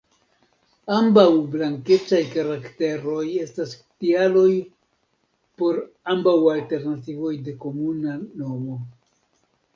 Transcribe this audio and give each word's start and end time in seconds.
Ambaŭ 0.93 1.25
blankecaj 1.55 2.21
karakteroj 2.35 3.19
estas 3.43 3.75
tialoj 3.83 4.47
por 5.63 5.79
ambaŭ 6.17 6.35
alternativoj 6.57 7.33
de 7.51 7.57
komuna 7.69 8.19
nomo. 8.43 8.81